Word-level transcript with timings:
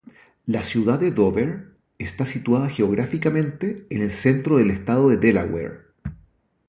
La 0.47 0.63
ciudad 0.63 0.99
de 0.99 1.11
Dover 1.11 1.75
está 1.99 2.25
situada 2.25 2.69
geográficamente 2.69 3.85
en 3.91 4.01
el 4.01 4.09
centro 4.09 4.57
del 4.57 4.71
estado 4.71 5.09
de 5.09 5.17
Delaware. 5.17 5.91